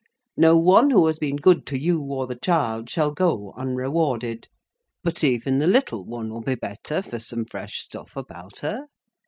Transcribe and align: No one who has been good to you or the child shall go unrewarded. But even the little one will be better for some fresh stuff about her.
No 0.35 0.57
one 0.57 0.89
who 0.89 1.05
has 1.05 1.19
been 1.19 1.35
good 1.35 1.63
to 1.67 1.77
you 1.77 2.01
or 2.01 2.25
the 2.25 2.33
child 2.35 2.89
shall 2.89 3.11
go 3.11 3.53
unrewarded. 3.55 4.47
But 5.03 5.23
even 5.23 5.59
the 5.59 5.67
little 5.67 6.03
one 6.05 6.31
will 6.31 6.41
be 6.41 6.55
better 6.55 7.03
for 7.03 7.19
some 7.19 7.45
fresh 7.45 7.77
stuff 7.81 8.15
about 8.17 8.61
her. 8.61 8.87